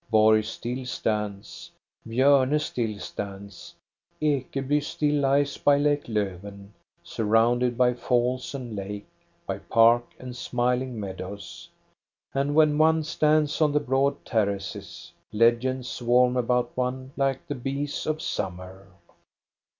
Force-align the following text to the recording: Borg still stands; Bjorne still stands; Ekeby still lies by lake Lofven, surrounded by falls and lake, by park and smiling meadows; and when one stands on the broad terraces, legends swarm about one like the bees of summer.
Borg 0.09 0.43
still 0.45 0.83
stands; 0.87 1.69
Bjorne 2.07 2.57
still 2.57 2.97
stands; 2.97 3.75
Ekeby 4.19 4.81
still 4.81 5.19
lies 5.21 5.59
by 5.59 5.77
lake 5.77 6.07
Lofven, 6.07 6.71
surrounded 7.03 7.77
by 7.77 7.93
falls 7.93 8.55
and 8.55 8.75
lake, 8.75 9.05
by 9.45 9.59
park 9.59 10.07
and 10.17 10.35
smiling 10.35 10.99
meadows; 10.99 11.69
and 12.33 12.55
when 12.55 12.79
one 12.79 13.03
stands 13.03 13.61
on 13.61 13.73
the 13.73 13.79
broad 13.79 14.17
terraces, 14.25 15.11
legends 15.31 15.87
swarm 15.87 16.35
about 16.35 16.75
one 16.75 17.11
like 17.15 17.45
the 17.47 17.53
bees 17.53 18.07
of 18.07 18.23
summer. 18.23 18.87